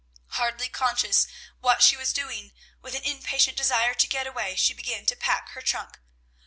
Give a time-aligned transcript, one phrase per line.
[0.29, 1.27] Hardly conscious
[1.59, 5.49] what she was doing, with an impatient desire to get away, she began to pack
[5.49, 5.99] her trunk.